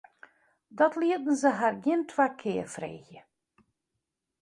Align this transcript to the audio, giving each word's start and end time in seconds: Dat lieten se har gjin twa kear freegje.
Dat 0.77 0.93
lieten 0.99 1.35
se 1.41 1.49
har 1.59 1.75
gjin 1.83 2.01
twa 2.11 2.27
kear 2.41 2.67
freegje. 2.75 3.21